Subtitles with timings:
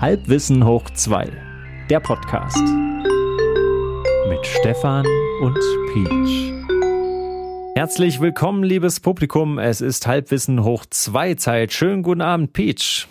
[0.00, 1.30] Halbwissen hoch 2,
[1.90, 2.56] der Podcast.
[4.30, 5.04] Mit Stefan
[5.42, 5.58] und
[5.92, 6.54] Peach.
[7.74, 9.58] Herzlich willkommen, liebes Publikum.
[9.58, 11.74] Es ist Halbwissen hoch 2 Zeit.
[11.74, 13.08] Schönen guten Abend, Peach.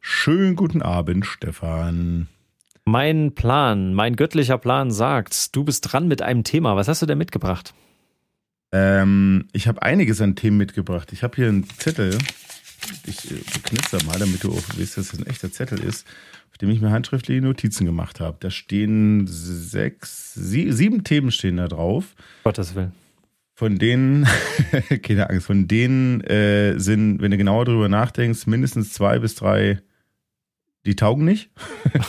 [0.00, 2.28] Schönen guten Abend, Stefan.
[2.84, 6.76] Mein Plan, mein göttlicher Plan sagt, du bist dran mit einem Thema.
[6.76, 7.74] Was hast du denn mitgebracht?
[8.70, 11.12] Ähm, ich habe einiges an Themen mitgebracht.
[11.12, 12.16] Ich habe hier einen Zettel.
[13.06, 16.06] Ich äh, knitzer mal, damit du auch weißt, dass das ein echter Zettel ist,
[16.50, 18.36] auf dem ich mir handschriftliche Notizen gemacht habe.
[18.40, 22.14] Da stehen sechs, sie, sieben Themen stehen da drauf.
[22.44, 22.92] Gottes Willen.
[23.54, 24.26] Von denen,
[25.02, 29.80] keine Angst, von denen äh, sind, wenn du genauer drüber nachdenkst, mindestens zwei bis drei,
[30.86, 31.50] die taugen nicht.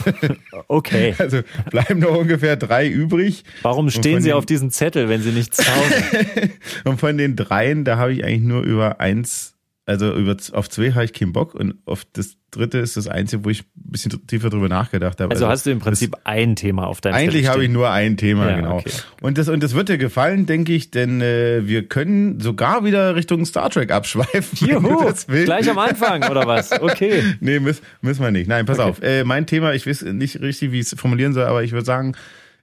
[0.68, 1.14] okay.
[1.18, 3.44] Also bleiben noch ungefähr drei übrig.
[3.62, 6.52] Warum stehen sie auf diesem Zettel, wenn sie nichts taugen?
[6.84, 9.54] Und von den dreien, da habe ich eigentlich nur über eins
[9.86, 13.44] also über, auf zwei habe ich keinen Bock und auf das dritte ist das einzige,
[13.44, 15.32] wo ich ein bisschen tiefer drüber nachgedacht habe.
[15.32, 18.16] Also, also hast du im Prinzip ein Thema auf deinem Eigentlich habe ich nur ein
[18.16, 18.78] Thema, ja, genau.
[18.78, 18.90] Okay.
[19.20, 23.14] Und das, und das wird dir gefallen, denke ich, denn äh, wir können sogar wieder
[23.16, 24.68] Richtung Star Trek abschweifen.
[24.68, 26.70] Juhu, gleich am Anfang, oder was?
[26.80, 27.22] Okay.
[27.40, 28.48] nee, müssen, müssen wir nicht.
[28.48, 28.88] Nein, pass okay.
[28.88, 29.02] auf.
[29.02, 31.84] Äh, mein Thema, ich weiß nicht richtig, wie ich es formulieren soll, aber ich würde
[31.84, 32.14] sagen,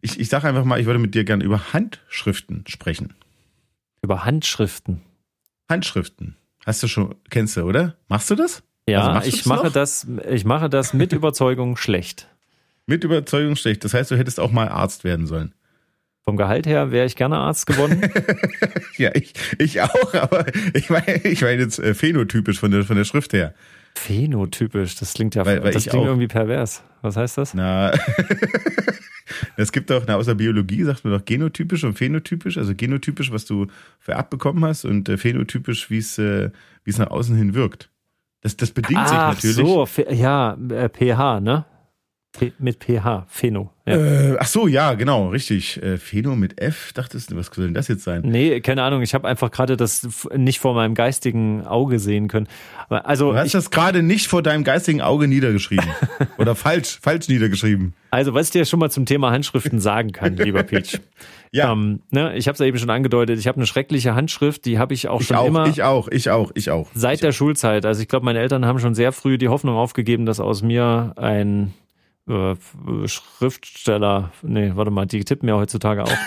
[0.01, 3.13] ich, ich sage einfach mal, ich würde mit dir gerne über Handschriften sprechen.
[4.01, 5.01] Über Handschriften?
[5.69, 6.35] Handschriften.
[6.67, 7.95] Hast du schon, kennst du, oder?
[8.09, 8.61] Machst du das?
[8.89, 9.71] Ja, also ich das mache noch?
[9.71, 12.27] das, ich mache das mit Überzeugung schlecht.
[12.87, 13.85] Mit Überzeugung schlecht.
[13.85, 15.53] Das heißt, du hättest auch mal Arzt werden sollen.
[16.25, 18.01] Vom Gehalt her wäre ich gerne Arzt geworden.
[18.97, 22.97] ja, ich, ich auch, aber ich meine, ich meine jetzt äh, phänotypisch von der, von
[22.97, 23.53] der Schrift her.
[23.95, 26.05] Phänotypisch, das klingt ja, weil, weil das klingt auch.
[26.05, 26.83] irgendwie pervers.
[27.01, 27.53] Was heißt das?
[27.53, 27.93] Na,
[29.57, 32.57] es gibt auch, na, außer Biologie sagt man doch genotypisch und phänotypisch.
[32.57, 33.67] Also genotypisch, was du
[33.99, 36.51] vererbt bekommen hast und äh, phänotypisch, wie es, äh,
[36.85, 37.89] es nach außen hin wirkt.
[38.41, 39.69] Das, das bedingt Ach sich natürlich.
[39.69, 41.65] Ach so, ja, äh, pH, ne?
[42.37, 43.71] P mit PH, Pheno.
[43.85, 43.95] Ja.
[43.95, 45.81] Äh, ach so, ja, genau, richtig.
[45.81, 48.21] Äh, Pheno mit F, dachtest du, was soll denn das jetzt sein?
[48.25, 52.47] Nee, keine Ahnung, ich habe einfach gerade das nicht vor meinem geistigen Auge sehen können.
[52.89, 55.87] Also, du hast ich, das gerade nicht vor deinem geistigen Auge niedergeschrieben.
[56.37, 57.93] Oder falsch, falsch niedergeschrieben.
[58.11, 60.99] Also, was ich dir schon mal zum Thema Handschriften sagen kann, lieber Peach.
[61.51, 61.71] Ja.
[61.71, 64.79] Ähm, ne, ich habe es ja eben schon angedeutet, ich habe eine schreckliche Handschrift, die
[64.79, 65.67] habe ich auch ich schon auch, immer.
[65.67, 66.89] Ich auch, ich auch, ich auch.
[66.93, 67.33] Seit ich der auch.
[67.33, 67.85] Schulzeit.
[67.85, 71.13] Also ich glaube, meine Eltern haben schon sehr früh die Hoffnung aufgegeben, dass aus mir
[71.15, 71.73] ein
[72.27, 72.55] äh,
[73.07, 76.11] Schriftsteller, nee, warte mal, die tippen ja heutzutage auch.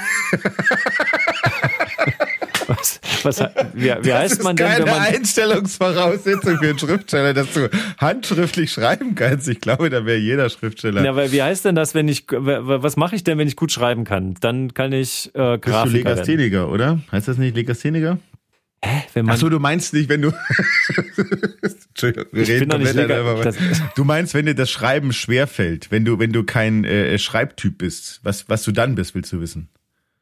[2.66, 3.41] was, was,
[3.75, 4.66] wie, wie heißt man denn?
[4.66, 7.69] Das ist keine Einstellungsvoraussetzung für einen Schriftsteller, dass du
[7.99, 9.49] handschriftlich schreiben kannst.
[9.49, 11.05] Ich glaube, da wäre jeder Schriftsteller.
[11.05, 13.72] Ja, weil wie heißt denn das, wenn ich, was mache ich denn, wenn ich gut
[13.72, 14.34] schreiben kann?
[14.41, 17.00] Dann kann ich äh, Grafiker Bist du Legastheniker, oder?
[17.12, 18.19] Heißt das nicht Legastheniker?
[18.83, 19.03] Hä?
[19.13, 20.31] Wenn man Ach so, du meinst nicht, wenn du.
[21.89, 26.33] Entschuldigung, wir reden komplett einfach Du meinst, wenn dir das Schreiben schwerfällt, wenn du, wenn
[26.33, 29.69] du kein äh, Schreibtyp bist, was, was du dann bist, willst du wissen?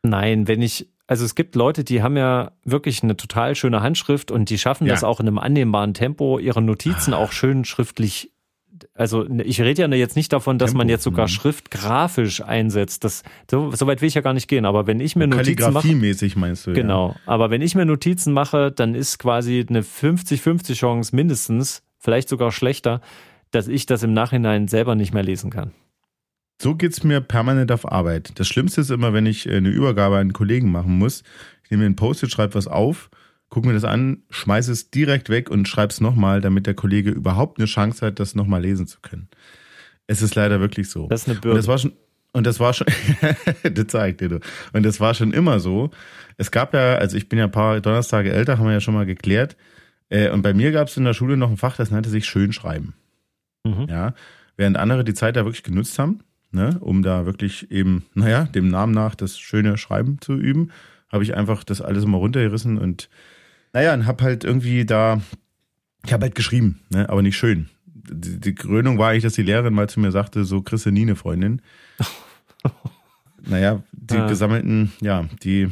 [0.03, 4.31] Nein, wenn ich, also es gibt Leute, die haben ja wirklich eine total schöne Handschrift
[4.31, 4.95] und die schaffen ja.
[4.95, 8.33] das auch in einem annehmbaren Tempo, ihre Notizen auch schön schriftlich
[8.95, 11.29] also ich rede ja jetzt nicht davon, dass Tempo, man jetzt sogar mh.
[11.29, 13.05] Schrift grafisch einsetzt.
[13.05, 14.65] Das, so, so, weit will ich ja gar nicht gehen.
[14.65, 15.95] Aber wenn ich mir Notizen mache.
[15.95, 17.11] mäßig meinst du, Genau.
[17.11, 17.21] Ja.
[17.27, 22.53] Aber wenn ich mir Notizen mache, dann ist quasi eine 50-50 Chance mindestens, vielleicht sogar
[22.53, 23.01] schlechter,
[23.51, 25.73] dass ich das im Nachhinein selber nicht mehr lesen kann.
[26.61, 28.33] So geht's mir permanent auf Arbeit.
[28.35, 31.23] Das Schlimmste ist immer, wenn ich eine Übergabe an einen Kollegen machen muss.
[31.65, 33.11] Ich nehme ein Post-it, schreibe was auf
[33.49, 37.59] guck mir das an, schmeiß es direkt weg und schreib's nochmal, damit der Kollege überhaupt
[37.59, 39.29] eine Chance hat, das nochmal lesen zu können.
[40.07, 41.09] Es ist leider wirklich so.
[41.09, 41.51] Das ist eine Bürde.
[41.51, 41.93] Und das war schon,
[42.33, 42.87] und das war schon,
[43.63, 44.41] das zeigt dir du.
[44.73, 45.91] Und das war schon immer so.
[46.37, 48.95] Es gab ja, also ich bin ja ein paar Donnerstage älter, haben wir ja schon
[48.95, 49.57] mal geklärt.
[50.11, 52.27] Äh, und bei mir gab es in der Schule noch ein Fach, das nannte sich
[52.27, 52.95] Schönschreiben.
[53.65, 53.87] Mhm.
[53.89, 54.15] Ja.
[54.57, 56.21] Während andere die Zeit da wirklich genutzt haben,
[56.51, 60.71] ne, um da wirklich eben, naja, dem Namen nach das schöne Schreiben zu üben,
[61.11, 63.09] habe ich einfach das alles immer runtergerissen und
[63.73, 65.21] naja, und hab halt irgendwie da,
[66.05, 67.69] ich habe halt geschrieben, ne, aber nicht schön.
[67.87, 70.91] Die, die, Krönung war eigentlich, dass die Lehrerin mal zu mir sagte, so kriegst du
[70.91, 71.61] nie eine Freundin.
[73.43, 74.27] naja, die ah.
[74.27, 75.69] gesammelten, ja, die,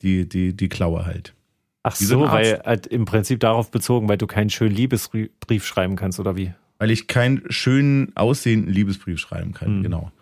[0.00, 1.34] die, die, die Klaue halt.
[1.82, 5.66] Ach wie so, so weil halt im Prinzip darauf bezogen, weil du keinen schönen Liebesbrief
[5.66, 6.54] schreiben kannst, oder wie?
[6.78, 9.82] Weil ich keinen schönen aussehenden Liebesbrief schreiben kann, mhm.
[9.82, 10.12] genau.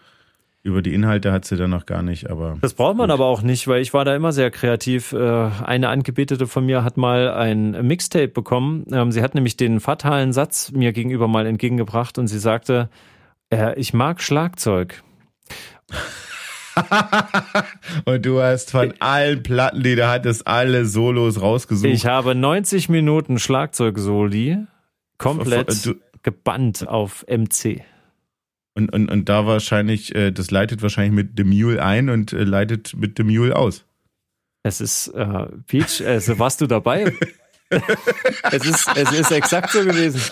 [0.64, 2.56] Über die Inhalte hat sie dann noch gar nicht, aber.
[2.60, 3.14] Das braucht man gut.
[3.14, 5.12] aber auch nicht, weil ich war da immer sehr kreativ.
[5.12, 8.84] Äh, eine Angebetete von mir hat mal ein Mixtape bekommen.
[8.92, 12.90] Ähm, sie hat nämlich den fatalen Satz mir gegenüber mal entgegengebracht und sie sagte,
[13.52, 15.02] äh, ich mag Schlagzeug.
[18.04, 21.90] und du hast von allen Platten, die du hattest, alle Solos rausgesucht.
[21.90, 24.58] Ich habe 90 Minuten Schlagzeug-Soli
[25.18, 27.82] komplett gebannt auf MC.
[28.74, 32.44] Und, und, und da wahrscheinlich, äh, das leitet wahrscheinlich mit dem Mule ein und äh,
[32.44, 33.84] leitet mit dem Mule aus.
[34.62, 37.12] Es ist, äh, Peach, also warst du dabei?
[38.50, 40.22] es, ist, es ist exakt so gewesen.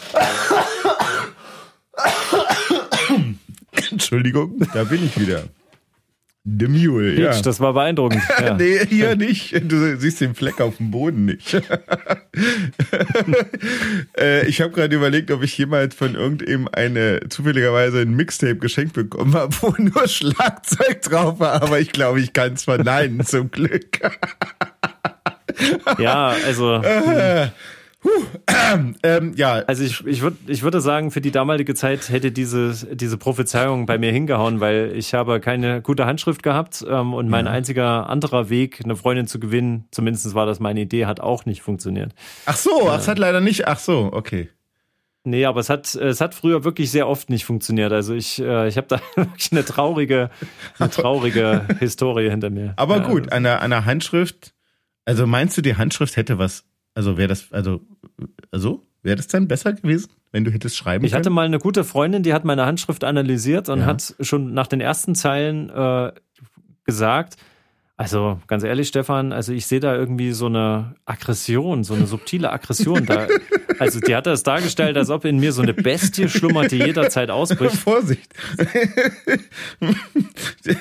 [3.90, 5.44] Entschuldigung, da bin ich wieder.
[6.44, 7.42] The Mule, Peach, ja.
[7.42, 8.22] das war beeindruckend.
[8.40, 8.54] Ja.
[8.54, 9.52] nee, hier nicht.
[9.70, 11.54] Du siehst den Fleck auf dem Boden nicht.
[14.18, 18.94] äh, ich habe gerade überlegt, ob ich jemals von irgendeinem eine zufälligerweise ein Mixtape geschenkt
[18.94, 23.50] bekommen habe, wo nur Schlagzeug drauf war, aber ich glaube, ich kann es verneinen, zum
[23.50, 24.00] Glück.
[25.98, 26.76] ja, also.
[26.76, 27.48] Äh,
[28.02, 28.08] Huh,
[28.72, 29.54] ähm, ähm, ja.
[29.66, 33.86] Also ich, ich, würd, ich würde sagen, für die damalige Zeit hätte diese, diese Prophezeiung
[33.86, 37.52] bei mir hingehauen, weil ich habe keine gute Handschrift gehabt ähm, und mein ja.
[37.52, 41.62] einziger anderer Weg, eine Freundin zu gewinnen, zumindest war das meine Idee, hat auch nicht
[41.62, 42.14] funktioniert.
[42.46, 44.48] Ach so, äh, es hat leider nicht, ach so, okay.
[45.22, 47.92] Nee, aber es hat, es hat früher wirklich sehr oft nicht funktioniert.
[47.92, 50.30] Also ich, äh, ich habe da wirklich eine traurige,
[50.78, 52.72] eine traurige Historie hinter mir.
[52.76, 54.54] Aber gut, an der, an der Handschrift,
[55.04, 56.64] also meinst du, die Handschrift hätte was
[56.94, 57.80] also wäre das, also,
[58.50, 61.84] also wäre das dann besser gewesen, wenn du hättest schreiben Ich hatte mal eine gute
[61.84, 63.86] Freundin, die hat meine Handschrift analysiert und ja.
[63.86, 66.12] hat schon nach den ersten Zeilen äh,
[66.84, 67.36] gesagt,
[68.00, 72.50] also ganz ehrlich, Stefan, also ich sehe da irgendwie so eine Aggression, so eine subtile
[72.50, 73.04] Aggression.
[73.04, 73.28] Da,
[73.78, 77.30] also die hat das dargestellt, als ob in mir so eine Bestie schlummert, die jederzeit
[77.30, 77.76] ausbricht.
[77.76, 78.32] Vorsicht!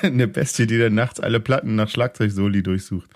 [0.02, 3.10] eine Bestie, die dann nachts alle Platten nach Schlagzeugsoli durchsucht.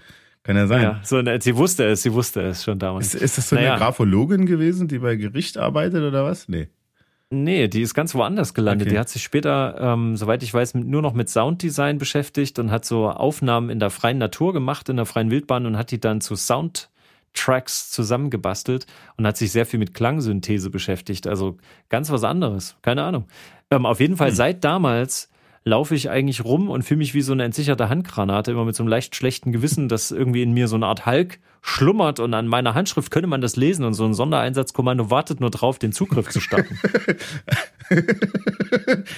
[0.44, 0.82] Kann ja sein.
[0.82, 3.14] Ja, so, sie wusste es, sie wusste es schon damals.
[3.14, 3.72] Ist, ist das so naja.
[3.72, 6.48] eine Graphologin gewesen, die bei Gericht arbeitet oder was?
[6.48, 6.68] Nee.
[7.30, 8.86] Nee, die ist ganz woanders gelandet.
[8.86, 8.94] Okay.
[8.94, 12.84] Die hat sich später, ähm, soweit ich weiß, nur noch mit Sounddesign beschäftigt und hat
[12.84, 16.20] so Aufnahmen in der freien Natur gemacht, in der freien Wildbahn und hat die dann
[16.20, 18.86] zu Soundtracks zusammengebastelt
[19.16, 21.26] und hat sich sehr viel mit Klangsynthese beschäftigt.
[21.26, 21.56] Also
[21.88, 22.76] ganz was anderes.
[22.82, 23.24] Keine Ahnung.
[23.70, 24.36] Ähm, auf jeden Fall hm.
[24.36, 25.30] seit damals
[25.64, 28.82] laufe ich eigentlich rum und fühle mich wie so eine entsicherte Handgranate, immer mit so
[28.82, 32.46] einem leicht schlechten Gewissen, dass irgendwie in mir so eine Art Hulk schlummert und an
[32.46, 36.28] meiner Handschrift könnte man das lesen und so ein Sondereinsatzkommando wartet nur drauf, den Zugriff
[36.28, 36.78] zu starten.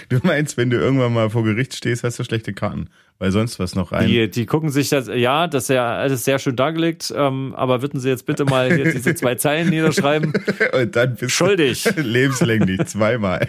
[0.09, 2.89] du meinst, wenn du irgendwann mal vor Gericht stehst, hast du schlechte Karten,
[3.19, 4.07] weil sonst was noch rein.
[4.07, 7.83] Die, die gucken sich das, ja, das ist ja alles sehr schön dargelegt, ähm, aber
[7.83, 10.33] würden Sie jetzt bitte mal hier diese zwei Zeilen niederschreiben?
[10.73, 11.83] Und dann bist Schuldig.
[11.83, 13.49] du lebenslänglich, zweimal.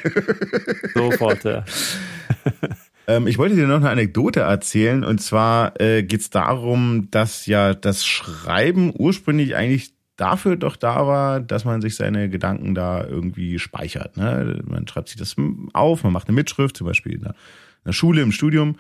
[0.95, 1.63] Sofort, ja.
[3.07, 7.45] Ähm, ich wollte dir noch eine Anekdote erzählen und zwar äh, geht es darum, dass
[7.45, 13.05] ja das Schreiben ursprünglich eigentlich dafür doch da war, dass man sich seine Gedanken da
[13.05, 14.17] irgendwie speichert.
[14.17, 14.61] Ne?
[14.65, 15.35] Man schreibt sich das
[15.73, 18.75] auf, man macht eine Mitschrift, zum Beispiel in der, in der Schule, im Studium,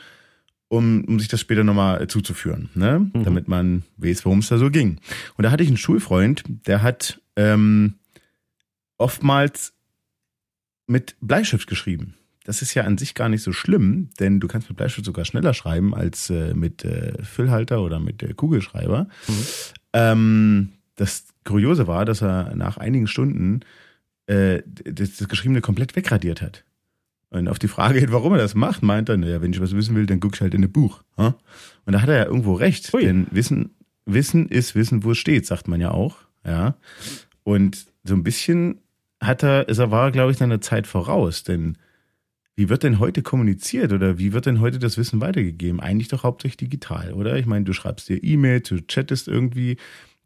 [0.67, 3.09] um, um sich das später nochmal zuzuführen, ne?
[3.13, 3.23] Mhm.
[3.23, 4.99] damit man weiß, worum es da so ging.
[5.37, 7.93] Und da hatte ich einen Schulfreund, der hat ähm,
[8.97, 9.73] oftmals
[10.87, 12.15] mit Bleistift geschrieben.
[12.47, 15.25] Das ist ja an sich gar nicht so schlimm, denn du kannst mit Bleistift sogar
[15.25, 19.09] schneller schreiben als äh, mit äh, Füllhalter oder mit äh, Kugelschreiber.
[19.27, 19.33] Mhm.
[19.91, 23.59] Ähm, das Kuriose war, dass er nach einigen Stunden
[24.27, 26.63] äh, das, das Geschriebene komplett wegradiert hat.
[27.31, 29.97] Und auf die Frage, warum er das macht, meint er, naja, wenn ich was wissen
[29.97, 31.03] will, dann guck ich halt in ein Buch.
[31.17, 31.35] Und
[31.85, 33.03] da hat er ja irgendwo recht, Ui.
[33.03, 33.71] denn Wissen,
[34.05, 36.15] Wissen ist Wissen, wo es steht, sagt man ja auch.
[36.45, 36.77] Ja.
[37.43, 38.79] Und so ein bisschen
[39.19, 41.77] hat er, ist er war, glaube ich, seiner Zeit voraus, denn
[42.57, 45.79] wie wird denn heute kommuniziert oder wie wird denn heute das Wissen weitergegeben?
[45.79, 47.37] Eigentlich doch hauptsächlich digital, oder?
[47.37, 49.77] Ich meine, du schreibst dir E-Mail, du chattest irgendwie,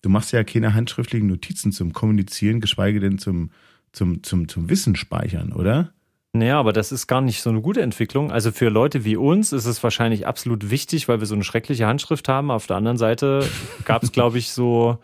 [0.02, 3.52] du machst ja keine handschriftlichen Notizen zum Kommunizieren, geschweige denn zum,
[3.92, 5.94] zum, zum, zum Wissen speichern, oder?
[6.32, 8.32] Naja, aber das ist gar nicht so eine gute Entwicklung.
[8.32, 11.86] Also für Leute wie uns ist es wahrscheinlich absolut wichtig, weil wir so eine schreckliche
[11.86, 12.50] Handschrift haben.
[12.50, 13.46] Auf der anderen Seite
[13.84, 15.00] gab es, glaube ich, so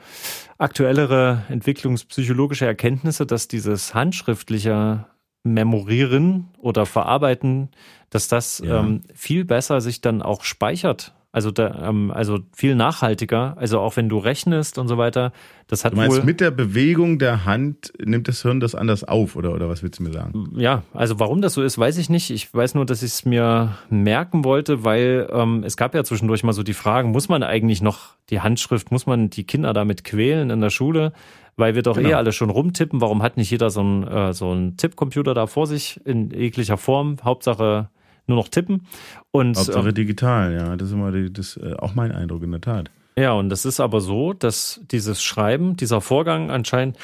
[0.57, 5.07] aktuellere entwicklungspsychologische Erkenntnisse, dass dieses handschriftliche
[5.53, 7.69] memorieren oder verarbeiten,
[8.09, 8.79] dass das ja.
[8.79, 11.13] ähm, viel besser sich dann auch speichert.
[11.37, 13.55] Also, da, ähm, also viel nachhaltiger.
[13.57, 15.33] Also auch wenn du rechnest und so weiter.
[15.67, 19.03] Das hat du meinst, wohl, mit der Bewegung der Hand nimmt das Hirn das anders
[19.03, 20.53] auf oder, oder was willst du mir sagen?
[20.55, 22.31] Ja, also warum das so ist, weiß ich nicht.
[22.31, 26.43] Ich weiß nur, dass ich es mir merken wollte, weil ähm, es gab ja zwischendurch
[26.43, 30.03] mal so die Fragen, muss man eigentlich noch die Handschrift, muss man die Kinder damit
[30.03, 31.11] quälen in der Schule?
[31.57, 32.09] Weil wir doch genau.
[32.09, 33.01] eh alle schon rumtippen.
[33.01, 36.77] Warum hat nicht jeder so einen, äh, so einen Tippcomputer da vor sich in jeglicher
[36.77, 37.17] Form?
[37.23, 37.89] Hauptsache
[38.27, 38.87] nur noch tippen.
[39.31, 40.75] Und, Hauptsache ähm, digital, ja.
[40.75, 42.91] Das ist immer die, das, äh, auch mein Eindruck in der Tat.
[43.17, 46.97] Ja, und das ist aber so, dass dieses Schreiben, dieser Vorgang anscheinend,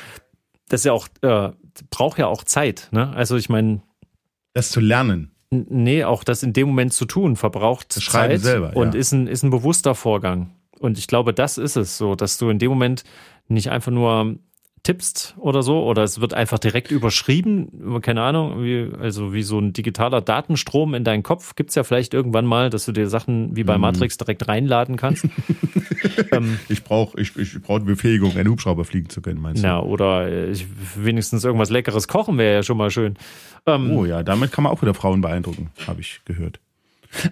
[0.70, 1.50] das ja auch, äh,
[1.90, 2.90] braucht ja auch Zeit.
[2.92, 3.12] Ne?
[3.16, 3.82] Also ich meine.
[4.54, 5.32] Das zu lernen.
[5.50, 9.00] Nee, auch das in dem Moment zu tun, verbraucht das Zeit selber, und ja.
[9.00, 10.52] ist, ein, ist ein bewusster Vorgang.
[10.84, 13.06] Und ich glaube, das ist es so, dass du in dem Moment
[13.48, 14.36] nicht einfach nur
[14.84, 19.58] tippst oder so, oder es wird einfach direkt überschrieben, keine Ahnung, wie, also wie so
[19.60, 23.56] ein digitaler Datenstrom in deinen Kopf gibt's ja vielleicht irgendwann mal, dass du dir Sachen
[23.56, 23.82] wie bei mhm.
[23.82, 25.26] Matrix direkt reinladen kannst.
[26.34, 29.68] ähm, ich brauche ich, ich brauch die Befähigung, einen Hubschrauber fliegen zu können, meinst du?
[29.68, 33.16] Ja, oder äh, ich, wenigstens irgendwas Leckeres kochen wäre ja schon mal schön.
[33.66, 36.60] Ähm, oh ja, damit kann man auch wieder Frauen beeindrucken, habe ich gehört.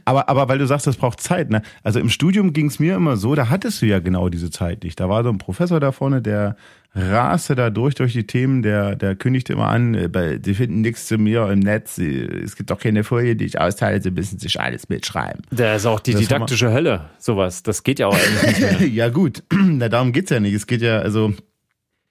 [0.06, 1.62] Aber, aber weil du sagst, das braucht Zeit, ne?
[1.84, 4.84] Also im Studium ging es mir immer so, da hattest du ja genau diese Zeit
[4.84, 5.00] nicht.
[5.00, 6.56] Da war so ein Professor da vorne, der
[6.94, 11.08] raste da durch durch die Themen, der, der kündigte immer an, äh, die finden nichts
[11.08, 14.60] zu mir im Netz, es gibt doch keine Folie, die ich austeile, sie müssen sich
[14.60, 15.42] alles mitschreiben.
[15.52, 17.64] Da ist auch die das didaktische Hölle, sowas.
[17.64, 18.88] Das geht ja auch eigentlich nicht mehr.
[18.90, 20.54] ja gut, Na, darum geht's ja nicht.
[20.54, 21.34] Es geht ja, also,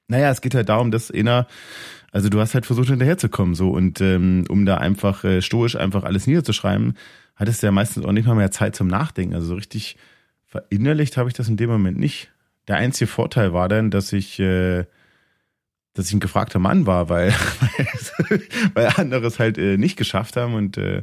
[0.09, 1.47] naja, es geht halt darum, dass einer
[2.13, 6.05] also du hast halt versucht hinterherzukommen so und ähm, um da einfach äh, stoisch einfach
[6.05, 6.95] alles niederzuschreiben,
[7.37, 9.35] hattest du ja meistens auch nicht mal mehr Zeit zum Nachdenken.
[9.35, 9.97] Also so richtig
[10.47, 12.31] verinnerlicht habe ich das in dem Moment nicht.
[12.69, 14.85] Der einzige Vorteil war dann, dass ich, äh,
[15.95, 17.33] dass ich ein gefragter Mann war, weil,
[18.75, 21.03] weil andere es halt äh, nicht geschafft haben und äh,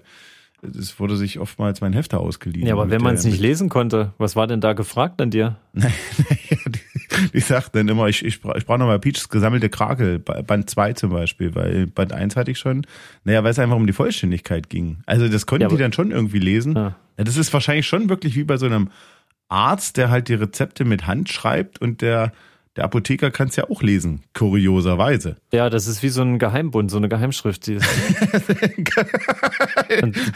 [0.61, 2.67] es wurde sich oftmals mein Hefter ausgeliehen.
[2.67, 5.57] Ja, aber wenn man es nicht lesen konnte, was war denn da gefragt an dir?
[7.38, 11.12] die sagt dann immer, ich, ich, ich brauche nochmal Peaches gesammelte Krakel, Band 2 zum
[11.12, 12.86] Beispiel, weil Band 1 hatte ich schon.
[13.25, 14.98] Naja, weil es einfach um die Vollständigkeit ging.
[15.06, 16.74] Also das konnten ja, die dann schon irgendwie lesen.
[16.74, 16.96] Ja.
[17.17, 17.24] ja.
[17.24, 18.89] das ist wahrscheinlich schon wirklich wie bei so einem
[19.50, 22.32] Arzt, der halt die Rezepte mit Hand schreibt und der
[22.75, 25.38] der Apotheker kann es ja auch lesen, kurioserweise.
[25.51, 27.67] Ja, das ist wie so ein Geheimbund, so eine Geheimschrift.
[27.67, 27.79] du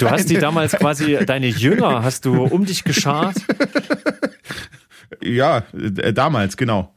[0.09, 3.35] hast die damals quasi, deine Jünger hast du um dich geschart.
[5.21, 6.93] Ja, äh, damals, genau.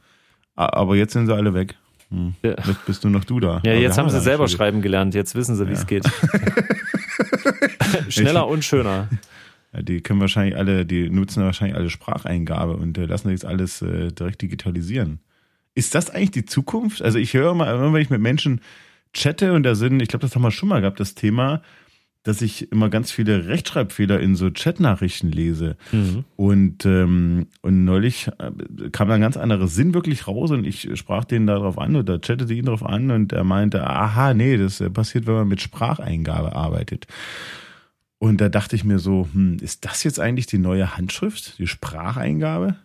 [0.55, 1.75] Aber jetzt sind sie alle weg.
[2.09, 2.35] Hm.
[2.43, 2.55] Ja.
[2.65, 3.61] Jetzt bist du noch du da.
[3.63, 5.15] Ja, Aber jetzt haben sie selber schreiben gelernt.
[5.15, 5.79] Jetzt wissen sie, wie ja.
[5.79, 6.05] es geht.
[8.09, 9.09] Schneller und schöner.
[9.77, 14.11] Die können wahrscheinlich alle, die nutzen wahrscheinlich alle Spracheingabe und äh, lassen jetzt alles äh,
[14.11, 15.19] direkt digitalisieren.
[15.73, 17.01] Ist das eigentlich die Zukunft?
[17.01, 18.61] Also ich höre mal, wenn ich mit Menschen
[19.13, 21.61] chatte und da sind, ich glaube, das haben wir schon mal gehabt, das Thema,
[22.25, 25.77] dass ich immer ganz viele Rechtschreibfehler in so Chatnachrichten lese.
[25.91, 26.25] Mhm.
[26.35, 30.89] Und, ähm, und neulich äh, kam da ein ganz anderer Sinn wirklich raus und ich
[30.95, 34.81] sprach den darauf an oder chattete ihn darauf an und er meinte, aha, nee, das
[34.81, 37.05] äh, passiert, wenn man mit Spracheingabe arbeitet.
[38.17, 41.67] Und da dachte ich mir so, hm, ist das jetzt eigentlich die neue Handschrift, die
[41.67, 42.75] Spracheingabe?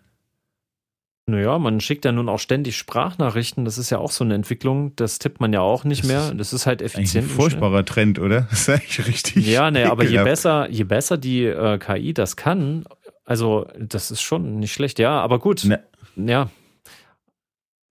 [1.30, 3.64] Naja, man schickt ja nun auch ständig Sprachnachrichten.
[3.64, 4.94] Das ist ja auch so eine Entwicklung.
[4.96, 6.34] Das tippt man ja auch nicht das mehr.
[6.34, 7.26] Das ist halt effizient.
[7.26, 8.42] Ein furchtbarer Trend, oder?
[8.50, 9.46] Das ist eigentlich richtig.
[9.46, 12.84] Ja, ne, aber je besser, je besser die äh, KI das kann,
[13.24, 14.98] also das ist schon nicht schlecht.
[14.98, 15.64] Ja, aber gut.
[15.64, 15.82] Ne.
[16.16, 16.50] Ja.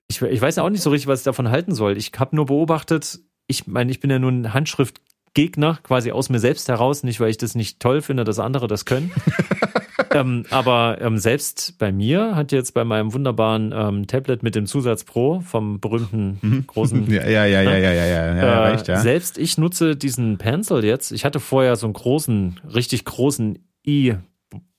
[0.08, 1.96] Ich, ich weiß ja auch nicht so richtig, was ich davon halten soll.
[1.96, 6.68] Ich habe nur beobachtet, ich meine, ich bin ja nun Handschriftgegner, quasi aus mir selbst
[6.68, 9.12] heraus, nicht weil ich das nicht toll finde, dass andere das können.
[10.12, 14.66] ähm, aber ähm, selbst bei mir hat jetzt bei meinem wunderbaren ähm, Tablet mit dem
[14.66, 16.66] Zusatz Pro vom berühmten mhm.
[16.66, 17.10] großen.
[17.10, 18.96] ja, ja, ja, ja, ja, ja, ja, ja, ja, äh, reicht, ja.
[18.98, 21.12] Selbst ich nutze diesen Pencil jetzt.
[21.12, 24.14] Ich hatte vorher so einen großen, richtig großen i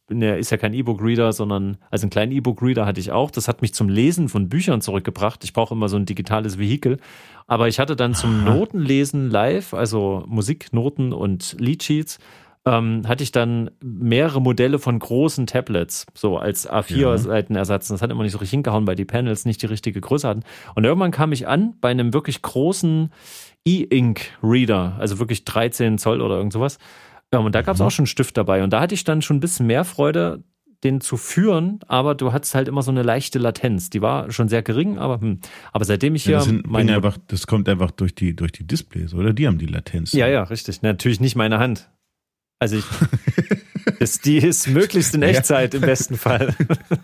[0.09, 3.31] ne, ist ja kein E-Book-Reader, sondern also einen kleinen E-Book-Reader hatte ich auch.
[3.31, 5.43] Das hat mich zum Lesen von Büchern zurückgebracht.
[5.43, 6.97] Ich brauche immer so ein digitales Vehikel.
[7.47, 12.19] Aber ich hatte dann zum Notenlesen live, also Musiknoten und Liedsheets,
[12.69, 17.87] ähm, hatte ich dann mehrere Modelle von großen Tablets, so als A4-Seitenersatz.
[17.87, 20.43] Das hat immer nicht so richtig hingehauen, weil die Panels nicht die richtige Größe hatten.
[20.75, 23.11] Und irgendwann kam ich an bei einem wirklich großen
[23.65, 26.77] E-Ink-Reader, also wirklich 13 Zoll oder irgend sowas.
[27.33, 27.87] Ja, und da gab es mhm.
[27.87, 28.63] auch schon einen Stift dabei.
[28.63, 30.43] Und da hatte ich dann schon ein bisschen mehr Freude,
[30.83, 33.89] den zu führen, aber du hattest halt immer so eine leichte Latenz.
[33.89, 35.39] Die war schon sehr gering, aber hm.
[35.73, 38.53] aber seitdem ich hier ja, das, sind, meine, einfach, das kommt einfach durch die durch
[38.53, 39.33] die Displays, oder?
[39.33, 40.13] Die haben die Latenz.
[40.13, 40.81] Ja, ja, richtig.
[40.81, 41.89] Natürlich nicht meine Hand.
[42.59, 42.85] Also ich,
[43.99, 45.79] ist, die ist möglichst in Echtzeit ja.
[45.79, 46.53] im besten Fall.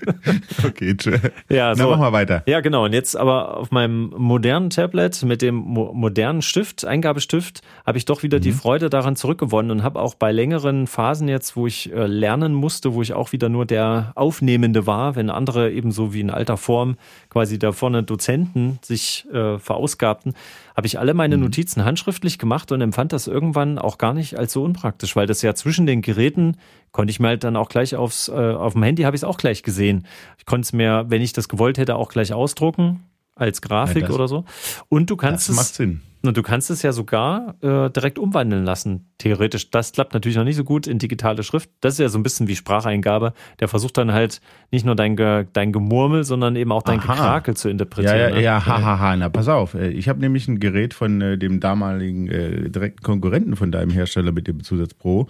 [0.65, 1.17] okay, tschö.
[1.49, 1.83] Ja, so.
[1.83, 2.43] Na, mach mal weiter.
[2.45, 2.85] Ja, genau.
[2.85, 8.05] Und jetzt aber auf meinem modernen Tablet mit dem mo modernen Stift, Eingabestift, habe ich
[8.05, 8.43] doch wieder mhm.
[8.43, 12.53] die Freude daran zurückgewonnen und habe auch bei längeren Phasen jetzt, wo ich äh, lernen
[12.53, 16.57] musste, wo ich auch wieder nur der Aufnehmende war, wenn andere ebenso wie in alter
[16.57, 16.97] Form
[17.29, 20.33] quasi da vorne Dozenten sich äh, verausgabten,
[20.75, 21.43] habe ich alle meine mhm.
[21.43, 25.41] Notizen handschriftlich gemacht und empfand das irgendwann auch gar nicht als so unpraktisch, weil das
[25.41, 26.57] ja zwischen den Geräten
[26.91, 29.23] konnte ich mir halt dann auch gleich aufs, äh, auf dem Handy habe ich es
[29.23, 30.05] auch gleich gesehen.
[30.37, 33.01] Ich konnte es mir, wenn ich das gewollt hätte, auch gleich ausdrucken
[33.35, 34.45] als Grafik ja, das, oder so.
[34.89, 36.01] Und du kannst das macht es, Sinn.
[36.23, 39.69] Und du kannst es ja sogar äh, direkt umwandeln lassen, theoretisch.
[39.69, 41.69] Das klappt natürlich noch nicht so gut in digitale Schrift.
[41.81, 43.33] Das ist ja so ein bisschen wie Spracheingabe.
[43.59, 47.13] Der versucht dann halt nicht nur dein, dein Gemurmel, sondern eben auch dein Aha.
[47.13, 48.17] Gekrakel zu interpretieren.
[48.17, 48.41] Ja, ja, ne?
[48.41, 48.85] ja, hahaha.
[48.85, 49.15] Ha, ha.
[49.17, 49.75] Na, pass auf.
[49.75, 53.91] Äh, ich habe nämlich ein Gerät von äh, dem damaligen äh, direkten Konkurrenten von deinem
[53.91, 55.27] Hersteller mit dem Zusatz Pro.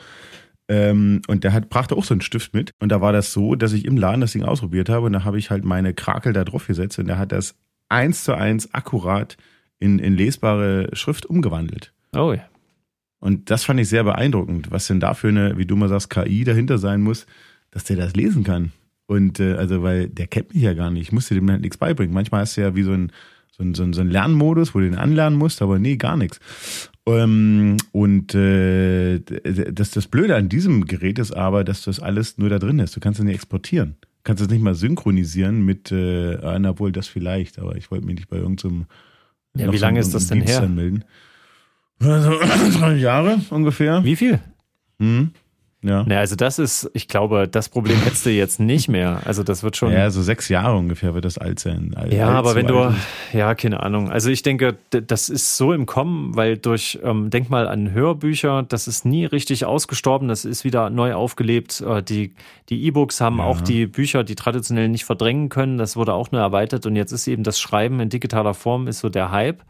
[0.67, 2.71] Ähm, und der hat, brachte auch so einen Stift mit.
[2.79, 5.23] Und da war das so, dass ich im Laden das Ding ausprobiert habe und da
[5.23, 7.55] habe ich halt meine Krakel da drauf gesetzt und der hat das
[7.95, 9.37] eins zu eins akkurat
[9.79, 11.93] in, in lesbare Schrift umgewandelt.
[12.13, 12.43] Oh ja.
[13.19, 16.09] Und das fand ich sehr beeindruckend, was denn da für eine, wie du mal sagst,
[16.09, 17.25] KI dahinter sein muss,
[17.71, 18.71] dass der das lesen kann.
[19.07, 21.03] Und äh, also, weil der kennt mich ja gar nicht.
[21.03, 22.13] Ich musste dem halt nichts beibringen.
[22.13, 23.11] Manchmal hast du ja wie so ein,
[23.51, 26.17] so ein, so ein, so ein Lernmodus, wo du den anlernen musst, aber nee, gar
[26.17, 26.39] nichts.
[27.05, 32.49] Ähm, und äh, das, das Blöde an diesem Gerät ist aber, dass das alles nur
[32.49, 32.95] da drin ist.
[32.95, 33.95] Du kannst es nicht exportieren.
[34.25, 36.35] Du kannst es nicht mal synchronisieren mit, äh,
[36.67, 38.87] obwohl das vielleicht, aber ich wollte mich nicht bei irgendeinem
[39.55, 40.67] ja, wie lange ist das denn her?
[40.67, 41.05] Melden.
[41.99, 42.31] Also,
[42.79, 44.03] drei Jahre ungefähr.
[44.03, 44.39] Wie viel?
[44.97, 45.29] Hm.
[45.85, 46.03] Ja.
[46.07, 49.21] Na, also das ist, ich glaube, das Problem hättest du jetzt nicht mehr.
[49.25, 49.91] Also das wird schon.
[49.91, 51.93] Ja, so sechs Jahre ungefähr wird das alt sein.
[51.95, 52.93] Alt, ja, alt, aber wenn du,
[53.33, 54.09] ja, keine Ahnung.
[54.09, 58.63] Also ich denke, das ist so im Kommen, weil durch, ähm, denk mal an Hörbücher,
[58.63, 61.81] das ist nie richtig ausgestorben, das ist wieder neu aufgelebt.
[61.81, 62.33] Äh, die
[62.69, 63.43] die E-Books haben ja.
[63.43, 65.77] auch die Bücher, die traditionell nicht verdrängen können.
[65.77, 68.99] Das wurde auch nur erweitert und jetzt ist eben das Schreiben in digitaler Form ist
[68.99, 69.61] so der Hype.